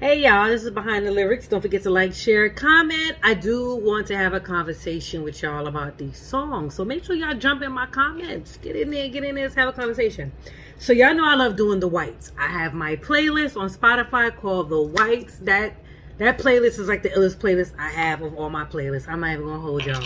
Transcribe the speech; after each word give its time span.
Hey 0.00 0.24
y'all, 0.24 0.48
this 0.48 0.64
is 0.64 0.72
Behind 0.72 1.06
the 1.06 1.12
Lyrics. 1.12 1.46
Don't 1.46 1.60
forget 1.60 1.84
to 1.84 1.90
like, 1.90 2.14
share, 2.14 2.50
comment. 2.50 3.16
I 3.22 3.34
do 3.34 3.76
want 3.76 4.08
to 4.08 4.16
have 4.16 4.34
a 4.34 4.40
conversation 4.40 5.22
with 5.22 5.40
y'all 5.40 5.68
about 5.68 5.98
these 5.98 6.18
songs. 6.18 6.74
So 6.74 6.84
make 6.84 7.04
sure 7.04 7.14
y'all 7.14 7.36
jump 7.36 7.62
in 7.62 7.70
my 7.70 7.86
comments. 7.86 8.56
Get 8.56 8.74
in 8.74 8.90
there, 8.90 9.08
get 9.08 9.22
in 9.22 9.36
there, 9.36 9.44
let's 9.44 9.54
have 9.54 9.68
a 9.68 9.72
conversation. 9.72 10.32
So 10.78 10.92
y'all 10.92 11.14
know 11.14 11.24
I 11.24 11.36
love 11.36 11.54
doing 11.54 11.78
the 11.78 11.86
whites. 11.86 12.32
I 12.36 12.48
have 12.48 12.74
my 12.74 12.96
playlist 12.96 13.56
on 13.56 13.70
Spotify 13.70 14.36
called 14.36 14.68
The 14.68 14.82
Whites. 14.82 15.38
That 15.38 15.76
that 16.18 16.38
playlist 16.38 16.80
is 16.80 16.88
like 16.88 17.04
the 17.04 17.10
illest 17.10 17.36
playlist 17.36 17.72
I 17.78 17.90
have 17.90 18.20
of 18.20 18.34
all 18.34 18.50
my 18.50 18.64
playlists. 18.64 19.08
I'm 19.08 19.20
not 19.20 19.34
even 19.34 19.46
gonna 19.46 19.60
hold 19.60 19.86
y'all. 19.86 20.04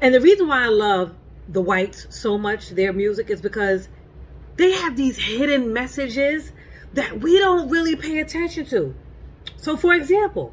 And 0.00 0.14
the 0.14 0.22
reason 0.22 0.48
why 0.48 0.64
I 0.64 0.68
love 0.68 1.14
the 1.50 1.60
whites 1.60 2.06
so 2.08 2.38
much, 2.38 2.70
their 2.70 2.94
music, 2.94 3.28
is 3.28 3.42
because 3.42 3.90
they 4.56 4.72
have 4.72 4.96
these 4.96 5.18
hidden 5.18 5.74
messages 5.74 6.52
that 6.94 7.20
we 7.20 7.38
don't 7.38 7.68
really 7.68 7.96
pay 7.96 8.20
attention 8.20 8.66
to. 8.66 8.94
So, 9.56 9.76
for 9.76 9.94
example, 9.94 10.52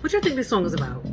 what 0.00 0.12
y'all 0.12 0.22
think 0.22 0.36
this 0.36 0.48
song 0.48 0.64
is 0.64 0.74
about? 0.74 1.04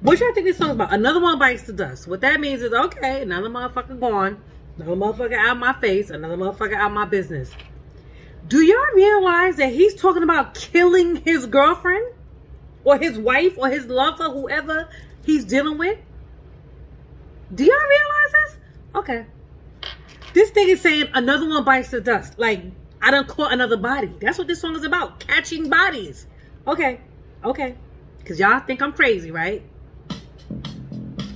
What 0.00 0.18
y'all 0.18 0.34
think 0.34 0.46
this 0.46 0.58
song 0.58 0.70
is 0.70 0.74
about? 0.74 0.92
Another 0.92 1.20
one 1.20 1.38
bites 1.38 1.62
the 1.62 1.72
dust. 1.72 2.08
What 2.08 2.20
that 2.22 2.40
means 2.40 2.62
is 2.62 2.72
okay, 2.72 3.22
another 3.22 3.48
motherfucker 3.48 3.98
gone, 4.00 4.42
another 4.76 4.96
motherfucker 4.96 5.36
out 5.36 5.58
my 5.58 5.72
face, 5.74 6.10
another 6.10 6.36
motherfucker 6.36 6.74
out 6.74 6.92
my 6.92 7.04
business. 7.04 7.50
Do 8.48 8.60
y'all 8.60 8.94
realize 8.94 9.56
that 9.56 9.72
he's 9.72 9.94
talking 9.94 10.22
about 10.22 10.54
killing 10.54 11.16
his 11.16 11.46
girlfriend? 11.46 12.14
Or 12.84 12.98
his 12.98 13.16
wife 13.16 13.56
or 13.58 13.68
his 13.68 13.86
lover, 13.86 14.24
whoever 14.24 14.88
he's 15.24 15.44
dealing 15.44 15.78
with? 15.78 15.98
Do 17.54 17.64
y'all 17.64 17.76
realize 17.76 18.32
this? 18.32 18.58
Okay. 18.96 19.26
This 20.34 20.50
thing 20.50 20.68
is 20.68 20.80
saying 20.80 21.08
another 21.14 21.48
one 21.48 21.64
bites 21.64 21.90
the 21.90 22.00
dust. 22.00 22.38
Like, 22.38 22.62
I 23.00 23.10
done 23.10 23.26
caught 23.26 23.52
another 23.52 23.76
body. 23.76 24.12
That's 24.20 24.38
what 24.38 24.46
this 24.46 24.60
song 24.60 24.76
is 24.76 24.84
about. 24.84 25.20
Catching 25.20 25.68
bodies. 25.68 26.26
Okay. 26.66 27.00
Okay. 27.44 27.76
Because 28.18 28.38
y'all 28.38 28.60
think 28.60 28.80
I'm 28.80 28.92
crazy, 28.92 29.30
right? 29.30 29.62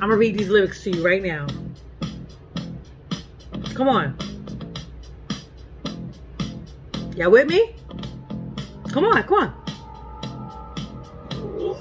I'm 0.01 0.11
to 0.11 0.17
read 0.17 0.39
these 0.39 0.49
lyrics 0.49 0.83
to 0.85 0.91
you 0.91 1.05
right 1.05 1.23
now. 1.23 1.47
Come 3.75 3.89
on. 3.89 4.17
Y'all 7.17 7.31
with 7.31 7.49
me? 7.49 7.75
Come 8.91 9.05
on, 9.05 9.23
come 9.25 9.39
on. 9.39 9.53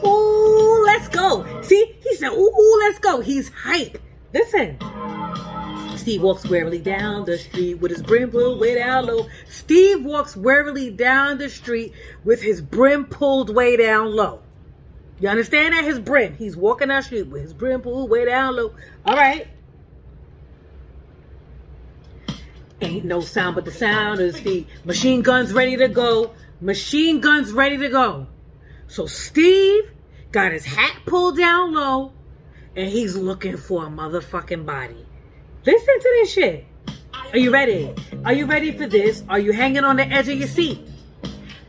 Ooh, 0.05 0.83
let's 0.85 1.07
go. 1.09 1.45
See, 1.61 1.95
he 2.01 2.15
said, 2.15 2.31
ooh, 2.31 2.79
let's 2.81 2.99
go. 2.99 3.21
He's 3.21 3.49
hype. 3.49 3.97
Listen. 4.33 4.77
Steve 6.05 6.21
walks 6.21 6.47
warily 6.47 6.77
down 6.77 7.25
the 7.25 7.35
street 7.35 7.79
with 7.79 7.89
his 7.89 8.03
brim 8.03 8.29
pulled 8.29 8.59
way 8.59 8.75
down 8.75 9.07
low. 9.07 9.27
Steve 9.49 10.05
walks 10.05 10.37
warily 10.37 10.91
down 10.91 11.39
the 11.39 11.49
street 11.49 11.93
with 12.23 12.43
his 12.43 12.61
brim 12.61 13.05
pulled 13.05 13.55
way 13.55 13.75
down 13.75 14.15
low. 14.15 14.43
You 15.19 15.29
understand 15.29 15.73
that? 15.73 15.83
His 15.83 15.97
brim. 15.97 16.35
He's 16.35 16.55
walking 16.55 16.89
down 16.89 16.97
the 16.97 17.05
street 17.05 17.23
with 17.23 17.41
his 17.41 17.53
brim 17.53 17.81
pulled 17.81 18.11
way 18.11 18.23
down 18.23 18.55
low. 18.55 18.75
All 19.03 19.15
right. 19.15 19.47
Ain't 22.81 23.05
no 23.05 23.19
sound 23.21 23.55
but 23.55 23.65
the 23.65 23.71
sound 23.71 24.19
of 24.19 24.27
his 24.27 24.39
feet. 24.39 24.67
Machine 24.83 25.23
guns 25.23 25.53
ready 25.53 25.75
to 25.75 25.87
go. 25.87 26.35
Machine 26.61 27.19
guns 27.19 27.51
ready 27.51 27.79
to 27.79 27.89
go. 27.89 28.27
So 28.85 29.07
Steve 29.07 29.89
got 30.31 30.51
his 30.51 30.65
hat 30.65 30.97
pulled 31.07 31.39
down 31.39 31.73
low 31.73 32.13
and 32.75 32.87
he's 32.87 33.15
looking 33.15 33.57
for 33.57 33.87
a 33.87 33.89
motherfucking 33.89 34.67
body. 34.67 35.07
Listen 35.65 35.99
to 35.99 36.09
this 36.19 36.31
shit. 36.31 36.65
Are 37.33 37.37
you 37.37 37.51
ready? 37.51 37.91
Are 38.23 38.33
you 38.33 38.45
ready 38.45 38.71
for 38.71 38.85
this? 38.85 39.23
Are 39.29 39.39
you 39.39 39.51
hanging 39.51 39.83
on 39.83 39.95
the 39.95 40.07
edge 40.07 40.29
of 40.29 40.37
your 40.37 40.47
seat? 40.47 40.79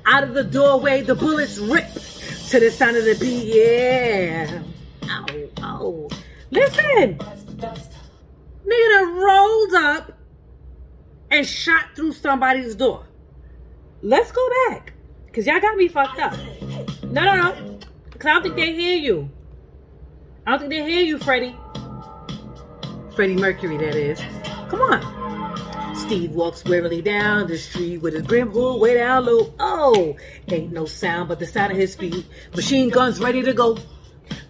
Out 0.04 0.22
of 0.22 0.34
the 0.34 0.44
doorway, 0.44 1.00
the 1.00 1.14
bullets 1.14 1.58
rip 1.58 1.90
to 2.50 2.60
the 2.60 2.70
sound 2.70 2.96
of 2.96 3.04
the 3.04 3.16
beat. 3.18 3.54
Yeah. 3.54 4.62
Ow. 5.62 6.08
Listen. 6.50 7.18
Nigga 8.66 9.14
rolled 9.14 9.74
up 9.74 10.12
and 11.30 11.46
shot 11.46 11.86
through 11.94 12.12
somebody's 12.12 12.74
door. 12.74 13.06
Let's 14.02 14.30
go 14.30 14.48
back. 14.68 14.92
Because 15.26 15.46
y'all 15.46 15.60
got 15.60 15.76
me 15.76 15.88
fucked 15.88 16.20
up. 16.20 16.36
No, 17.04 17.24
no, 17.24 17.34
no. 17.34 17.78
Because 18.10 18.26
I 18.26 18.32
don't 18.34 18.42
think 18.42 18.56
they 18.56 18.74
hear 18.74 18.98
you. 18.98 19.30
I 20.46 20.50
don't 20.50 20.60
think 20.60 20.70
they 20.70 20.90
hear 20.90 21.02
you, 21.02 21.18
Freddie. 21.18 21.56
Freddie 23.16 23.36
Mercury, 23.36 23.78
that 23.78 23.94
is. 23.94 24.20
Come 24.68 24.82
on. 24.82 25.96
Steve 25.96 26.32
walks 26.32 26.62
wearily 26.66 27.00
down 27.00 27.46
the 27.46 27.56
street 27.56 28.02
with 28.02 28.12
his 28.12 28.22
brim 28.22 28.52
pulled 28.52 28.78
way 28.78 28.94
down 28.94 29.24
low. 29.24 29.54
Oh, 29.58 30.14
ain't 30.48 30.70
no 30.70 30.84
sound 30.84 31.30
but 31.30 31.38
the 31.38 31.46
sound 31.46 31.72
of 31.72 31.78
his 31.78 31.96
feet. 31.96 32.26
Machine 32.54 32.90
guns 32.90 33.18
ready 33.18 33.42
to 33.42 33.54
go. 33.54 33.78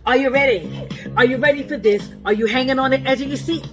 Are 0.04 0.16
you 0.16 0.30
ready? 0.30 0.88
Are 1.16 1.24
you 1.24 1.36
ready 1.36 1.62
for 1.62 1.76
this? 1.76 2.10
Are 2.24 2.32
you 2.32 2.46
hanging 2.46 2.80
on 2.80 2.90
the 2.90 3.00
edge 3.02 3.22
of 3.22 3.28
your 3.28 3.36
seat? 3.36 3.64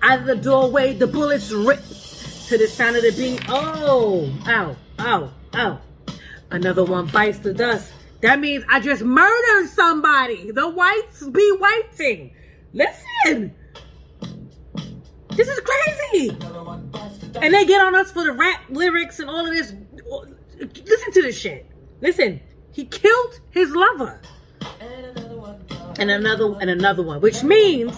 Out 0.00 0.20
of 0.20 0.26
the 0.26 0.36
doorway, 0.36 0.94
the 0.94 1.06
bullets 1.06 1.52
rip 1.52 1.80
to 2.48 2.56
the 2.56 2.68
sound 2.68 2.96
of 2.96 3.02
the 3.02 3.12
beat. 3.12 3.44
Oh, 3.50 4.32
ow, 4.46 4.76
ow, 4.98 5.30
ow. 5.54 5.78
Another 6.50 6.84
one 6.84 7.06
bites 7.08 7.40
the 7.40 7.52
dust. 7.52 7.92
That 8.22 8.40
means 8.40 8.64
I 8.66 8.80
just 8.80 9.02
murdered 9.02 9.68
somebody. 9.68 10.52
The 10.52 10.70
whites 10.70 11.22
be 11.28 11.58
waiting. 11.60 12.32
Listen. 12.72 13.54
This 15.40 15.48
is 15.48 15.60
crazy. 15.60 16.36
And 17.36 17.54
they 17.54 17.64
get 17.64 17.80
on 17.80 17.94
us 17.94 18.12
for 18.12 18.24
the 18.24 18.32
rap 18.32 18.60
lyrics 18.68 19.20
and 19.20 19.30
all 19.30 19.46
of 19.46 19.50
this. 19.50 19.72
Listen 20.84 21.12
to 21.12 21.22
this 21.22 21.38
shit. 21.38 21.66
Listen. 22.02 22.42
He 22.72 22.84
killed 22.84 23.40
his 23.48 23.70
lover. 23.70 24.20
And 25.98 26.10
another 26.10 26.54
and 26.60 26.68
another 26.68 27.02
one. 27.02 27.22
Which 27.22 27.42
means 27.42 27.96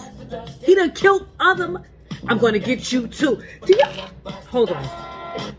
he 0.61 0.73
done 0.73 0.93
killed 0.93 1.27
other 1.37 1.83
I'm 2.29 2.37
gonna 2.37 2.59
get 2.59 2.93
you 2.93 3.07
too. 3.09 3.43
Do 3.65 3.73
you 3.73 3.85
hold 4.47 4.71
on? 4.71 5.55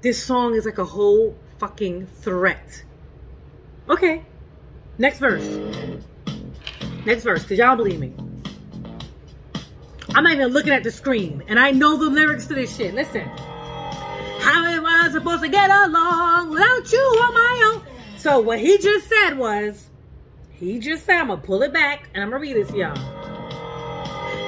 This 0.00 0.20
song 0.20 0.56
is 0.56 0.64
like 0.64 0.78
a 0.78 0.84
whole 0.84 1.38
fucking 1.58 2.08
threat. 2.08 2.84
Okay. 3.88 4.24
Next 4.98 5.20
verse. 5.20 5.46
Next 7.04 7.22
verse, 7.22 7.42
because 7.42 7.58
y'all 7.58 7.76
believe 7.76 8.00
me. 8.00 8.12
I'm 10.16 10.24
not 10.24 10.32
even 10.32 10.48
looking 10.48 10.72
at 10.72 10.82
the 10.82 10.90
screen, 10.90 11.42
and 11.46 11.60
I 11.60 11.72
know 11.72 11.98
the 11.98 12.08
lyrics 12.08 12.46
to 12.46 12.54
this 12.54 12.74
shit. 12.74 12.94
Listen. 12.94 13.28
How 14.40 14.64
am 14.64 14.86
I 14.86 15.10
supposed 15.12 15.42
to 15.42 15.48
get 15.50 15.68
along 15.68 16.48
without 16.48 16.90
you 16.90 16.98
on 16.98 17.34
my 17.34 17.74
own? 17.74 17.86
So 18.16 18.40
what 18.40 18.58
he 18.58 18.78
just 18.78 19.10
said 19.10 19.36
was, 19.36 19.90
he 20.52 20.78
just 20.78 21.04
said, 21.04 21.16
I'm 21.16 21.26
gonna 21.26 21.42
pull 21.42 21.62
it 21.64 21.72
back, 21.74 22.08
and 22.14 22.24
I'm 22.24 22.30
gonna 22.30 22.40
read 22.40 22.56
this, 22.56 22.70
y'all. 22.72 22.96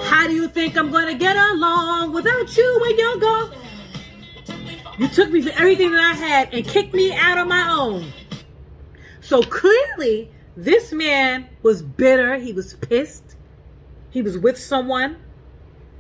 How 0.05 0.27
do 0.27 0.33
you 0.33 0.49
think 0.49 0.75
I'm 0.79 0.91
gonna 0.91 1.19
get 1.19 1.37
along 1.37 2.15
without 2.15 2.57
you 2.57 2.79
when 2.81 2.99
you're 2.99 3.19
gone? 3.19 3.55
You 4.97 5.09
took 5.09 5.31
me 5.31 5.43
for 5.43 5.51
everything 5.51 5.93
that 5.93 6.01
I 6.01 6.15
had 6.15 6.55
and 6.55 6.67
kicked 6.67 6.95
me 6.95 7.13
out 7.13 7.37
on 7.37 7.47
my 7.47 7.69
own. 7.69 8.11
So 9.21 9.43
clearly, 9.43 10.31
this 10.57 10.93
man 10.93 11.47
was 11.63 11.83
bitter. 11.83 12.37
He 12.37 12.55
was 12.55 12.73
pissed. 12.73 13.37
He 14.09 14.23
was 14.23 14.39
with 14.39 14.59
someone. 14.59 15.19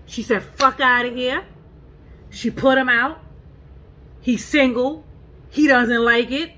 She 0.08 0.22
said, 0.22 0.42
fuck 0.42 0.80
out 0.80 1.06
of 1.06 1.14
here. 1.14 1.44
She 2.30 2.50
put 2.50 2.76
him 2.76 2.88
out. 2.88 3.20
He's 4.20 4.44
single. 4.44 5.04
He 5.50 5.68
doesn't 5.68 6.04
like 6.04 6.30
it. 6.30 6.52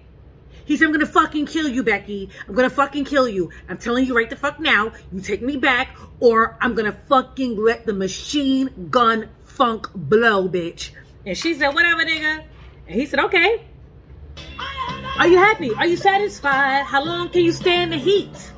He 0.64 0.76
said, 0.76 0.86
I'm 0.86 0.92
gonna 0.92 1.06
fucking 1.06 1.46
kill 1.46 1.68
you, 1.68 1.82
Becky. 1.82 2.30
I'm 2.48 2.54
gonna 2.54 2.70
fucking 2.70 3.04
kill 3.04 3.28
you. 3.28 3.50
I'm 3.68 3.76
telling 3.76 4.06
you 4.06 4.16
right 4.16 4.30
the 4.30 4.36
fuck 4.36 4.60
now. 4.60 4.92
You 5.12 5.20
take 5.20 5.42
me 5.42 5.56
back, 5.56 5.96
or 6.20 6.56
I'm 6.60 6.74
gonna 6.74 6.96
fucking 7.08 7.56
let 7.56 7.86
the 7.86 7.92
machine 7.92 8.88
gun 8.88 9.28
funk 9.42 9.88
blow, 9.94 10.48
bitch. 10.48 10.92
And 11.26 11.36
she 11.36 11.54
said, 11.54 11.74
whatever, 11.74 12.02
nigga. 12.04 12.44
And 12.86 13.00
he 13.00 13.06
said, 13.06 13.18
okay. 13.18 13.66
Are 15.18 15.26
you 15.26 15.38
happy? 15.38 15.74
Are 15.74 15.86
you 15.86 15.96
satisfied? 15.96 16.84
How 16.84 17.04
long 17.04 17.30
can 17.30 17.42
you 17.42 17.52
stand 17.52 17.92
the 17.92 17.98
heat? 17.98 18.52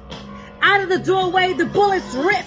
Out 0.60 0.82
of 0.82 0.90
the 0.90 0.98
doorway, 0.98 1.54
the 1.54 1.66
bullets 1.66 2.14
rip. 2.14 2.46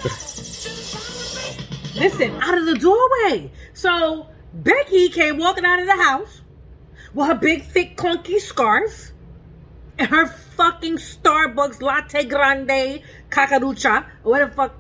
Listen, 1.96 2.32
out 2.42 2.58
of 2.58 2.66
the 2.66 2.76
doorway. 2.76 3.52
So 3.74 4.28
Becky 4.54 5.10
came 5.10 5.38
walking 5.38 5.66
out 5.66 5.80
of 5.80 5.88
the 5.88 5.96
house 6.04 6.42
with 7.14 7.28
her 7.28 7.36
big, 7.36 7.64
thick, 7.64 7.96
clunky 7.96 8.40
scarf 8.40 9.12
and 9.98 10.10
her 10.10 10.28
fucking 10.28 10.98
Starbucks 10.98 11.82
latte 11.82 12.26
grande 12.26 13.02
cacarucha, 13.30 14.06
or 14.24 14.32
whatever 14.32 14.50
the 14.50 14.56
fuck 14.56 14.76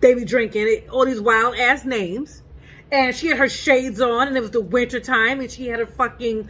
they 0.00 0.14
be 0.14 0.24
drinking, 0.24 0.66
it, 0.66 0.88
all 0.88 1.04
these 1.04 1.20
wild 1.20 1.56
ass 1.56 1.84
names. 1.84 2.42
And 2.90 3.14
she 3.14 3.28
had 3.28 3.38
her 3.38 3.48
shades 3.48 4.00
on, 4.00 4.28
and 4.28 4.36
it 4.36 4.40
was 4.40 4.50
the 4.50 4.60
winter 4.60 5.00
time, 5.00 5.40
and 5.40 5.50
she 5.50 5.66
had 5.66 5.80
her 5.80 5.86
fucking 5.86 6.48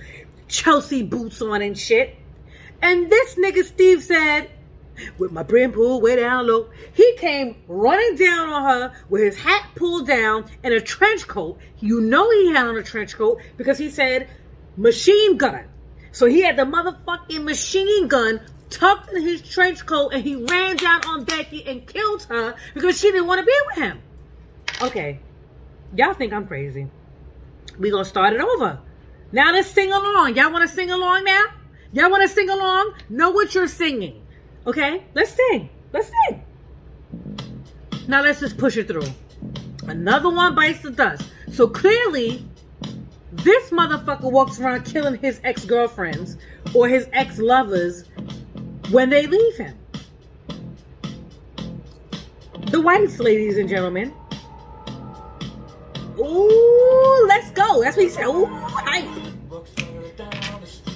Chelsea 0.48 1.02
boots 1.02 1.40
on 1.42 1.62
and 1.62 1.76
shit. 1.78 2.16
And 2.82 3.10
this 3.10 3.36
nigga 3.36 3.64
Steve 3.64 4.02
said, 4.02 4.50
with 5.18 5.32
my 5.32 5.42
brim 5.42 5.72
pulled 5.72 6.02
way 6.02 6.16
down 6.16 6.46
low. 6.46 6.68
He 6.94 7.16
came 7.18 7.56
running 7.68 8.16
down 8.16 8.48
on 8.48 8.62
her 8.62 8.92
with 9.08 9.22
his 9.22 9.36
hat 9.36 9.68
pulled 9.74 10.06
down 10.06 10.46
and 10.62 10.74
a 10.74 10.80
trench 10.80 11.26
coat. 11.26 11.58
You 11.80 12.00
know 12.00 12.30
he 12.30 12.52
had 12.52 12.66
on 12.66 12.76
a 12.76 12.82
trench 12.82 13.14
coat 13.14 13.40
because 13.56 13.78
he 13.78 13.90
said 13.90 14.28
machine 14.76 15.36
gun. 15.36 15.64
So 16.12 16.26
he 16.26 16.42
had 16.42 16.56
the 16.56 16.62
motherfucking 16.62 17.42
machine 17.42 18.08
gun 18.08 18.40
tucked 18.70 19.12
in 19.12 19.22
his 19.22 19.42
trench 19.42 19.84
coat 19.84 20.12
and 20.12 20.22
he 20.22 20.36
ran 20.36 20.76
down 20.76 21.04
on 21.06 21.24
Becky 21.24 21.66
and 21.66 21.86
killed 21.86 22.22
her 22.24 22.54
because 22.74 22.98
she 22.98 23.10
didn't 23.10 23.26
want 23.26 23.40
to 23.40 23.46
be 23.46 23.56
with 23.66 23.78
him. 23.78 24.02
Okay. 24.82 25.20
Y'all 25.96 26.14
think 26.14 26.32
I'm 26.32 26.46
crazy. 26.46 26.88
We 27.78 27.90
gonna 27.90 28.04
start 28.04 28.32
it 28.32 28.40
over. 28.40 28.80
Now 29.32 29.52
let's 29.52 29.70
sing 29.70 29.92
along. 29.92 30.36
Y'all 30.36 30.52
wanna 30.52 30.68
sing 30.68 30.90
along 30.90 31.24
now? 31.24 31.44
Y'all 31.92 32.10
wanna 32.10 32.28
sing 32.28 32.50
along? 32.50 32.94
Know 33.08 33.30
what 33.30 33.54
you're 33.54 33.68
singing. 33.68 34.23
Okay? 34.66 35.04
Let's 35.14 35.32
sing. 35.32 35.68
Let's 35.92 36.10
sing. 36.26 36.42
Now 38.08 38.22
let's 38.22 38.40
just 38.40 38.58
push 38.58 38.76
it 38.76 38.88
through. 38.88 39.06
Another 39.86 40.30
one 40.30 40.54
bites 40.54 40.80
the 40.80 40.90
dust. 40.90 41.30
So 41.50 41.68
clearly, 41.68 42.44
this 43.32 43.70
motherfucker 43.70 44.30
walks 44.30 44.60
around 44.60 44.84
killing 44.84 45.18
his 45.18 45.40
ex 45.44 45.64
girlfriends 45.64 46.36
or 46.74 46.88
his 46.88 47.08
ex 47.12 47.38
lovers 47.38 48.04
when 48.90 49.10
they 49.10 49.26
leave 49.26 49.56
him. 49.56 49.76
The 52.70 52.80
whites, 52.80 53.18
ladies 53.18 53.58
and 53.58 53.68
gentlemen. 53.68 54.12
Ooh, 56.18 57.24
let's 57.28 57.50
go. 57.50 57.82
That's 57.82 57.96
what 57.96 58.04
he 58.04 58.08
said. 58.08 58.26
Ooh, 58.26 58.46
hype. 58.46 59.04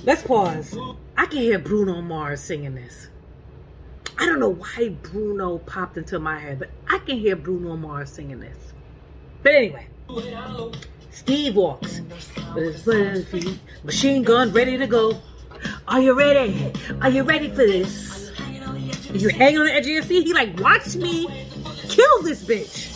Let's 0.04 0.22
pause. 0.22 0.76
I 1.16 1.26
can 1.26 1.38
hear 1.38 1.58
Bruno 1.58 2.00
Mars 2.00 2.40
singing 2.40 2.74
this. 2.74 3.08
I 4.18 4.26
don't 4.26 4.40
know 4.40 4.54
why 4.54 4.88
Bruno 5.02 5.58
popped 5.58 5.96
into 5.96 6.18
my 6.18 6.38
head, 6.38 6.58
but 6.58 6.70
I 6.88 6.98
can 6.98 7.18
hear 7.18 7.36
Bruno 7.36 7.76
Mars 7.76 8.10
singing 8.10 8.40
this. 8.40 8.74
But 9.44 9.54
anyway, 9.54 9.86
Steve 11.10 11.54
walks 11.54 12.00
with 12.54 12.84
his 12.84 13.58
machine 13.84 14.24
gun 14.24 14.52
ready 14.52 14.76
to 14.76 14.86
go. 14.88 15.20
Are 15.86 16.00
you 16.00 16.14
ready? 16.18 16.72
Are 17.00 17.10
you 17.10 17.22
ready 17.22 17.48
for 17.48 17.56
this? 17.56 18.32
Are 18.40 19.16
You 19.16 19.28
hang 19.28 19.56
on 19.56 19.66
the 19.66 19.72
edge 19.72 19.84
of 19.84 19.90
your 19.90 20.02
seat. 20.02 20.26
He 20.26 20.34
like, 20.34 20.58
watch 20.60 20.96
me 20.96 21.46
kill 21.88 22.22
this 22.22 22.44
bitch. 22.44 22.88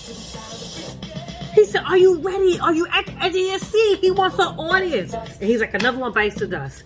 He 1.54 1.64
said, 1.66 1.84
Are 1.84 1.98
you 1.98 2.18
ready? 2.18 2.58
Are 2.60 2.74
you 2.74 2.86
at 2.88 3.06
the 3.06 3.12
edge 3.22 3.32
of 3.32 3.36
your 3.36 3.58
seat? 3.58 3.98
He 4.00 4.10
wants 4.10 4.38
an 4.38 4.58
audience. 4.58 5.12
And 5.14 5.42
he's 5.42 5.60
like, 5.60 5.74
Another 5.74 5.98
one 5.98 6.12
bites 6.12 6.36
the 6.36 6.46
dust. 6.46 6.84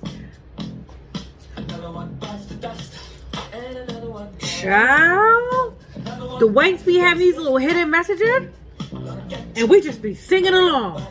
Child, 4.61 5.75
the 6.39 6.47
whites 6.47 6.83
be 6.83 6.97
having 6.97 7.19
these 7.19 7.37
little 7.37 7.59
hidden 7.59 7.91
messages, 7.91 8.49
and 9.55 9.69
we 9.69 9.81
just 9.81 10.01
be 10.01 10.15
singing 10.15 10.55
along. 10.55 11.07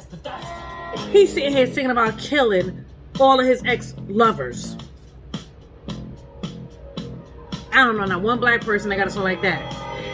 He's 1.11 1.33
sitting 1.33 1.53
here 1.53 1.67
singing 1.67 1.91
about 1.91 2.17
killing 2.17 2.85
all 3.19 3.39
of 3.39 3.45
his 3.45 3.63
ex 3.65 3.93
lovers. 4.07 4.75
I 7.71 7.83
don't 7.83 7.97
know, 7.97 8.05
not 8.05 8.21
one 8.21 8.39
black 8.39 8.61
person 8.61 8.89
that 8.89 8.95
got 8.95 9.07
a 9.07 9.11
song 9.11 9.23
like 9.23 9.41
that. 9.41 9.61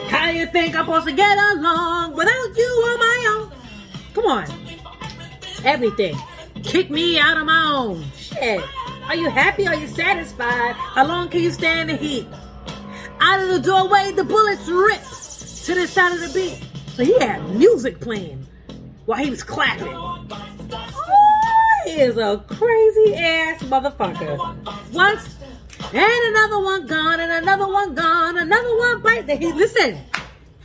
How 0.10 0.30
you 0.30 0.45
think 0.48 0.75
I'm 0.75 0.86
supposed 0.86 1.07
to 1.07 1.13
get 1.13 1.38
along 1.38 2.16
without 2.16 2.57
you 2.57 2.66
on 2.66 3.00
my 3.00 3.38
own? 3.39 3.51
Come 4.13 4.25
on. 4.25 4.45
Everything. 5.63 6.18
Kick 6.63 6.89
me 6.89 7.18
out 7.18 7.38
of 7.38 7.45
my 7.45 7.72
own. 7.75 8.04
Shit. 8.18 8.62
Are 9.06 9.16
you 9.16 9.30
happy? 9.30 9.68
Are 9.68 9.75
you 9.75 9.88
satisfied? 9.88 10.75
How 10.75 11.07
long 11.07 11.30
can 11.30 11.42
you 11.42 11.51
stand 11.51 11.89
the 11.89 11.95
heat? 11.95 12.28
Out 13.21 13.41
of 13.41 13.50
the 13.50 13.59
doorway, 13.59 14.12
the 14.12 14.23
bullets 14.23 14.68
ripped 14.68 15.65
to 15.65 15.75
the 15.75 15.88
side 15.88 16.13
of 16.13 16.21
the 16.21 16.33
beat. 16.33 16.62
So 16.95 17.06
he 17.06 17.18
had 17.19 17.47
music 17.51 18.00
playing 18.00 18.45
while 19.06 19.23
he 19.23 19.29
was 19.29 19.44
clapping. 19.44 19.94
Oh, 19.94 20.25
he 21.85 21.91
is 21.91 22.18
a 22.18 22.44
crazy 22.47 23.15
ass 23.15 23.62
motherfucker. 23.63 24.38
Once 24.91 25.35
and 25.94 26.35
another 26.35 26.59
one 26.59 26.85
gone, 26.88 27.19
and 27.19 27.31
another 27.31 27.68
one 27.68 27.95
gone, 27.95 28.38
another 28.38 28.77
one 28.77 29.01
bite. 29.01 29.29
He 29.29 29.51
listen. 29.51 30.00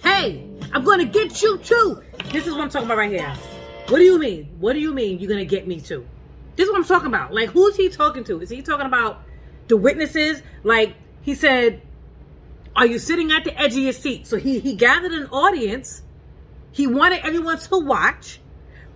Hey, 0.02 0.48
I'm 0.72 0.84
gonna 0.84 1.04
get 1.04 1.42
you 1.42 1.58
too. 1.58 2.02
This 2.32 2.46
is 2.46 2.52
what 2.52 2.62
I'm 2.62 2.70
talking 2.70 2.86
about 2.86 2.98
right 2.98 3.10
here. 3.10 3.34
What 3.88 3.98
do 3.98 4.04
you 4.04 4.18
mean? 4.18 4.48
What 4.60 4.72
do 4.74 4.80
you 4.80 4.92
mean 4.92 5.18
you're 5.18 5.28
gonna 5.28 5.44
get 5.44 5.66
me 5.66 5.80
too? 5.80 6.06
This 6.56 6.64
is 6.64 6.72
what 6.72 6.78
I'm 6.78 6.86
talking 6.86 7.08
about. 7.08 7.34
Like, 7.34 7.50
who's 7.50 7.76
he 7.76 7.88
talking 7.88 8.24
to? 8.24 8.40
Is 8.40 8.50
he 8.50 8.62
talking 8.62 8.86
about 8.86 9.22
the 9.68 9.76
witnesses? 9.76 10.42
Like, 10.64 10.94
he 11.22 11.34
said, 11.34 11.82
Are 12.76 12.86
you 12.86 12.98
sitting 12.98 13.32
at 13.32 13.42
the 13.44 13.58
edge 13.58 13.72
of 13.72 13.78
your 13.78 13.94
seat? 13.94 14.26
So 14.26 14.36
he, 14.36 14.60
he 14.60 14.74
gathered 14.74 15.12
an 15.12 15.26
audience. 15.28 16.02
He 16.72 16.86
wanted 16.86 17.24
everyone 17.24 17.58
to 17.58 17.78
watch. 17.78 18.38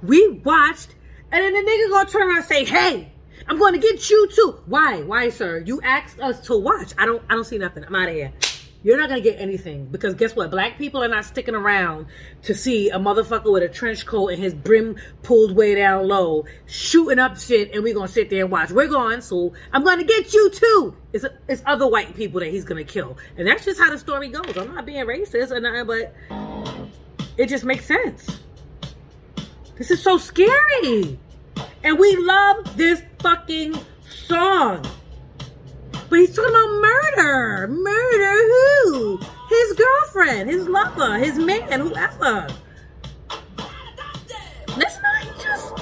We 0.02 0.28
watched. 0.28 0.94
And 1.32 1.42
then 1.42 1.54
the 1.54 1.60
nigga 1.60 1.90
gonna 1.90 2.08
turn 2.10 2.28
around 2.28 2.36
and 2.36 2.44
say, 2.44 2.64
Hey, 2.64 3.10
I'm 3.48 3.58
gonna 3.58 3.78
get 3.78 4.10
you 4.10 4.28
too. 4.28 4.60
Why? 4.66 5.02
Why, 5.02 5.30
sir? 5.30 5.62
You 5.64 5.80
asked 5.80 6.20
us 6.20 6.40
to 6.46 6.58
watch. 6.58 6.92
I 6.98 7.06
don't 7.06 7.22
I 7.30 7.34
don't 7.34 7.44
see 7.44 7.56
nothing. 7.56 7.84
I'm 7.84 7.94
out 7.94 8.08
of 8.08 8.14
here. 8.14 8.32
You're 8.82 8.96
not 8.96 9.10
gonna 9.10 9.20
get 9.20 9.38
anything 9.38 9.86
because 9.86 10.14
guess 10.14 10.34
what? 10.34 10.50
Black 10.50 10.78
people 10.78 11.04
are 11.04 11.08
not 11.08 11.26
sticking 11.26 11.54
around 11.54 12.06
to 12.44 12.54
see 12.54 12.88
a 12.88 12.98
motherfucker 12.98 13.52
with 13.52 13.62
a 13.62 13.68
trench 13.68 14.06
coat 14.06 14.28
and 14.28 14.42
his 14.42 14.54
brim 14.54 14.96
pulled 15.22 15.54
way 15.54 15.74
down 15.74 16.08
low 16.08 16.46
shooting 16.66 17.18
up 17.18 17.38
shit, 17.38 17.74
and 17.74 17.82
we're 17.82 17.94
gonna 17.94 18.08
sit 18.08 18.30
there 18.30 18.42
and 18.42 18.50
watch. 18.50 18.70
We're 18.70 18.88
going, 18.88 19.20
so 19.20 19.52
I'm 19.72 19.84
gonna 19.84 20.04
get 20.04 20.32
you 20.32 20.50
too. 20.50 20.96
It's 21.12 21.26
it's 21.46 21.62
other 21.66 21.86
white 21.86 22.16
people 22.16 22.40
that 22.40 22.50
he's 22.50 22.64
gonna 22.64 22.84
kill, 22.84 23.18
and 23.36 23.46
that's 23.46 23.66
just 23.66 23.78
how 23.78 23.90
the 23.90 23.98
story 23.98 24.28
goes. 24.28 24.56
I'm 24.56 24.74
not 24.74 24.86
being 24.86 25.04
racist 25.04 25.50
or 25.50 25.60
nothing, 25.60 25.86
but 25.86 26.14
it 27.36 27.48
just 27.50 27.64
makes 27.64 27.84
sense. 27.84 28.40
This 29.76 29.90
is 29.90 30.02
so 30.02 30.16
scary, 30.16 31.18
and 31.84 31.98
we 31.98 32.16
love 32.16 32.76
this 32.78 33.02
fucking 33.18 33.74
song. 34.08 34.86
But 36.10 36.18
he's 36.18 36.34
talking 36.34 36.50
about 36.50 36.68
murder. 36.68 37.68
Murder 37.68 38.32
who? 38.32 39.20
His 39.48 39.72
girlfriend, 39.74 40.50
his 40.50 40.66
lover, 40.68 41.18
his 41.18 41.38
man, 41.38 41.80
whoever. 41.80 42.48
That's 44.76 44.98
not, 45.02 45.22
he 45.22 45.30
just, 45.42 45.78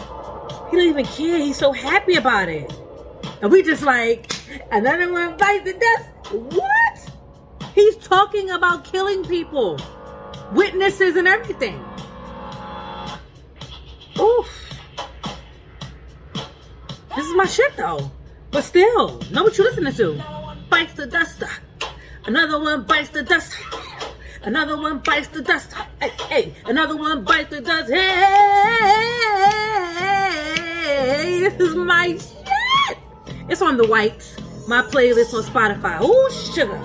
he 0.71 0.77
don't 0.77 0.87
even 0.87 1.07
care. 1.07 1.39
He's 1.39 1.57
so 1.57 1.73
happy 1.73 2.17
about 2.17 2.51
it. 2.51 2.71
And 3.41 3.51
we 3.51 3.63
just 3.63 3.83
like, 3.83 4.31
another 4.71 5.11
one 5.11 5.37
bites 5.39 5.65
the 5.65 5.73
dust. 5.73 6.35
What? 6.55 7.73
He's 7.75 7.97
talking 7.97 8.51
about 8.51 8.85
killing 8.85 9.25
people, 9.25 9.81
witnesses, 10.53 11.17
and 11.17 11.27
everything. 11.27 11.83
Oof. 14.21 14.49
This 17.17 17.27
is 17.27 17.35
my 17.35 17.47
shit 17.47 17.75
though. 17.77 18.11
But 18.51 18.63
still, 18.63 19.21
know 19.31 19.43
what 19.45 19.59
you're 19.59 19.69
listening 19.69 19.93
to. 19.95 20.23
Bites 20.71 20.95
the 20.95 21.07
dust. 21.07 21.43
Another 22.25 22.59
one 22.61 22.85
bites 22.85 23.11
the 23.11 23.23
dust. 23.23 23.55
Another 24.43 24.77
one 24.77 24.99
bites 25.01 25.29
the 25.29 25.43
dust. 25.43 25.73
Hey, 26.01 26.11
hey. 26.29 26.55
Another 26.67 26.97
one 26.97 27.25
bites 27.25 27.51
the 27.51 27.61
dust. 27.61 27.91
Hey, 27.91 28.07
this 31.41 31.61
is 31.61 31.75
my 31.75 32.17
shit. 32.17 32.99
It's 33.49 33.61
on 33.63 33.77
the 33.77 33.87
whites. 33.87 34.37
My 34.67 34.83
playlist 34.83 35.35
on 35.35 35.43
Spotify. 35.43 35.99
Oh, 36.01 36.29
sugar. 36.53 36.81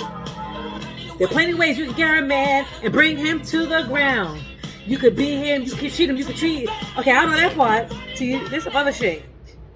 There 1.17 1.27
are 1.27 1.32
plenty 1.32 1.51
of 1.53 1.60
ways 1.60 1.77
you 1.77 1.86
can 1.86 1.96
get 1.96 2.17
a 2.17 2.22
man 2.22 2.65
and 2.82 2.91
bring 2.91 3.17
him 3.17 3.41
to 3.43 3.65
the 3.65 3.84
ground. 3.84 4.41
You 4.86 4.98
could 4.98 5.15
beat 5.15 5.38
him, 5.38 5.63
you 5.63 5.74
could 5.75 5.91
cheat 5.93 6.10
him, 6.10 6.17
you 6.17 6.25
could 6.25 6.36
treat. 6.36 6.70
Okay, 6.98 7.12
I 7.12 7.25
know 7.25 7.38
that 7.38 7.55
part. 7.55 7.93
See, 8.15 8.38
there's 8.48 8.63
some 8.65 8.75
other 8.75 8.91
shit. 8.91 9.24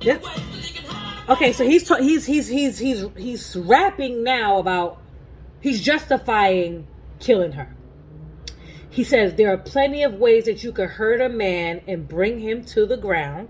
This, 0.01 0.17
Okay, 1.29 1.51
so 1.51 1.65
he's 1.65 1.83
ta- 1.83 1.97
he's 1.97 2.25
he's 2.25 2.47
he's 2.47 2.79
he's 2.79 3.05
he's 3.17 3.55
rapping 3.55 4.23
now 4.23 4.59
about 4.59 5.01
he's 5.59 5.81
justifying 5.81 6.87
killing 7.19 7.51
her. 7.51 7.75
He 8.89 9.03
says 9.03 9.35
there 9.35 9.51
are 9.51 9.57
plenty 9.57 10.03
of 10.03 10.13
ways 10.13 10.45
that 10.45 10.63
you 10.63 10.71
could 10.71 10.89
hurt 10.89 11.19
a 11.19 11.27
man 11.27 11.81
and 11.85 12.07
bring 12.07 12.39
him 12.39 12.63
to 12.65 12.85
the 12.85 12.95
ground. 12.95 13.49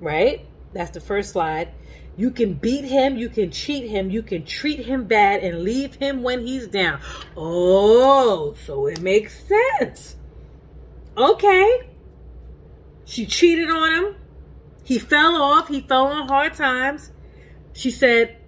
Right? 0.00 0.46
That's 0.72 0.90
the 0.90 1.00
first 1.00 1.30
slide. 1.30 1.70
You 2.16 2.30
can 2.30 2.54
beat 2.54 2.84
him, 2.84 3.16
you 3.16 3.28
can 3.28 3.50
cheat 3.50 3.88
him, 3.88 4.10
you 4.10 4.22
can 4.22 4.44
treat 4.44 4.80
him 4.80 5.04
bad 5.04 5.44
and 5.44 5.62
leave 5.62 5.94
him 5.94 6.22
when 6.22 6.46
he's 6.46 6.66
down. 6.66 7.00
Oh, 7.36 8.54
so 8.64 8.86
it 8.86 9.00
makes 9.00 9.44
sense. 9.44 10.16
Okay. 11.16 11.90
She 13.04 13.26
cheated 13.26 13.70
on 13.70 13.92
him. 13.92 14.16
He 14.86 15.00
fell 15.00 15.36
off. 15.36 15.68
He 15.68 15.80
fell 15.80 16.06
on 16.06 16.28
hard 16.28 16.54
times. 16.54 17.10
She 17.72 17.90
said, 17.90 18.38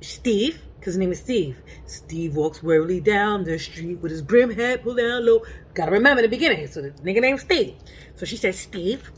Steve, 0.00 0.60
because 0.78 0.94
his 0.94 0.98
name 0.98 1.12
is 1.12 1.20
Steve. 1.20 1.58
Steve 1.86 2.34
walks 2.34 2.62
wearily 2.62 3.00
down 3.00 3.44
the 3.44 3.58
street 3.58 4.00
with 4.00 4.10
his 4.10 4.22
brim 4.22 4.50
hat 4.50 4.82
pulled 4.82 4.96
down 4.96 5.24
low. 5.26 5.42
Gotta 5.74 5.92
remember 5.92 6.22
the 6.22 6.28
beginning. 6.28 6.66
So 6.66 6.80
the 6.82 6.90
nigga 6.90 7.20
named 7.20 7.40
Steve. 7.40 7.76
So 8.16 8.24
she 8.24 8.38
said, 8.38 8.54
Steve, 8.54 9.12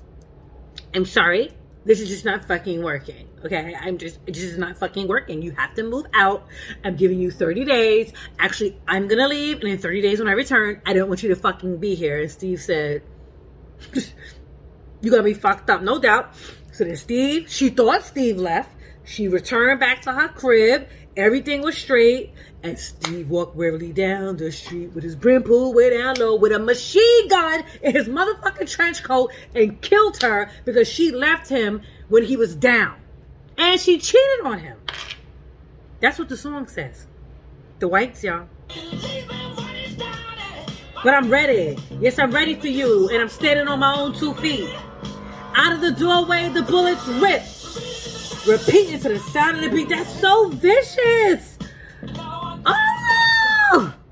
I'm 0.95 1.05
sorry 1.05 1.53
This 1.85 2.01
is 2.01 2.09
just 2.09 2.25
not 2.25 2.45
fucking 2.49 2.83
working. 2.83 3.29
Okay, 3.45 3.73
I'm 3.81 3.97
just 3.99 4.19
just 4.27 4.41
is 4.41 4.59
not 4.59 4.77
fucking 4.77 5.07
working. 5.07 5.41
You 5.43 5.53
have 5.53 5.75
to 5.75 5.85
move 5.85 6.07
out. 6.15 6.49
I'm 6.85 6.97
giving 6.97 7.21
you 7.21 7.31
30 7.31 7.65
days. 7.65 8.13
Actually, 8.41 8.77
I'm 8.89 9.07
gonna 9.07 9.29
leave, 9.29 9.61
and 9.61 9.69
in 9.69 9.79
30 9.79 10.03
days 10.03 10.19
when 10.19 10.27
I 10.27 10.33
return, 10.33 10.83
I 10.85 10.95
don't 10.95 11.09
want 11.09 11.23
you 11.23 11.29
to 11.29 11.37
fucking 11.37 11.79
be 11.79 11.95
here. 11.95 12.21
And 12.21 12.29
Steve 12.31 12.61
said, 12.61 13.03
"You 15.07 15.13
gonna 15.13 15.23
be 15.23 15.35
fucked 15.35 15.71
up, 15.71 15.83
no 15.83 16.01
doubt." 16.01 16.35
So 16.73 16.83
then 16.83 16.97
Steve, 16.97 17.49
she 17.49 17.69
thought 17.69 18.03
Steve 18.03 18.39
left. 18.39 18.71
She 19.05 19.29
returned 19.29 19.79
back 19.79 20.03
to 20.03 20.13
her 20.13 20.27
crib. 20.27 20.89
Everything 21.17 21.63
was 21.63 21.79
straight. 21.79 22.33
And 22.65 22.77
Steve 22.77 23.31
walked 23.31 23.55
wearily 23.55 23.93
down 23.93 24.37
the 24.37 24.51
street 24.51 24.89
with 24.93 25.05
his 25.05 25.15
brim 25.15 25.45
pulled 25.45 25.77
way 25.77 25.97
down 25.97 26.17
low 26.17 26.35
with 26.35 26.51
a 26.51 26.59
machine 26.59 27.29
gun 27.29 27.63
in 27.83 27.95
his 27.95 28.09
motherfucking 28.09 28.69
trench 28.69 29.05
coat 29.05 29.31
and 29.55 29.81
killed 29.81 30.21
her 30.23 30.51
because 30.65 30.89
she 30.89 31.13
left 31.13 31.49
him 31.49 31.83
when 32.09 32.25
he 32.25 32.37
was 32.37 32.57
down. 32.57 32.97
And 33.57 33.81
she 33.81 33.99
cheated 33.99 34.45
on 34.45 34.59
him. 34.59 34.77
That's 36.01 36.19
what 36.19 36.29
the 36.29 36.37
song 36.37 36.67
says. 36.67 37.07
The 37.79 37.87
whites, 37.87 38.25
y'all. 38.25 38.49
But 41.05 41.15
I'm 41.15 41.31
ready. 41.31 41.79
Yes, 42.01 42.19
I'm 42.19 42.33
ready 42.33 42.57
for 42.57 42.67
you. 42.67 43.09
And 43.11 43.23
I'm 43.23 43.29
standing 43.29 43.69
on 43.69 43.79
my 43.79 43.95
own 43.95 44.13
two 44.13 44.35
feet. 44.35 44.69
Out 45.59 45.73
of 45.73 45.81
the 45.81 45.91
doorway, 45.93 46.51
the 46.51 46.61
bullets 46.63 47.07
rip. 47.09 47.43
Repeating 48.47 49.01
to 49.01 49.09
the 49.09 49.19
sound 49.33 49.57
of 49.57 49.63
the 49.63 49.71
beat. 49.71 49.89
That's 49.89 50.21
so 50.21 50.51
vicious. 50.51 51.56